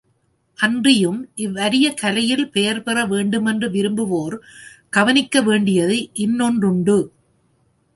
[0.59, 4.37] அன்றியும் இவ்வரிய கலையில் பெயர் பெற வேண்டுமென்று விரும்புவோர்
[4.97, 6.99] கவனிக்கவேண்டியது இன்னொன்றுண்டு.